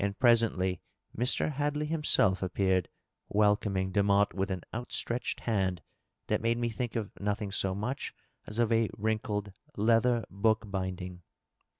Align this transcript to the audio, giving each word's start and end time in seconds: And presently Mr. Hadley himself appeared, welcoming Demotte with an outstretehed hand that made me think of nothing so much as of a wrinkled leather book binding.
And 0.03 0.17
presently 0.17 0.81
Mr. 1.15 1.51
Hadley 1.51 1.85
himself 1.85 2.41
appeared, 2.41 2.89
welcoming 3.29 3.91
Demotte 3.91 4.33
with 4.33 4.49
an 4.49 4.63
outstretehed 4.73 5.41
hand 5.41 5.83
that 6.25 6.41
made 6.41 6.57
me 6.57 6.69
think 6.71 6.95
of 6.95 7.11
nothing 7.19 7.51
so 7.51 7.75
much 7.75 8.11
as 8.47 8.57
of 8.57 8.71
a 8.71 8.89
wrinkled 8.97 9.51
leather 9.77 10.25
book 10.31 10.63
binding. 10.65 11.21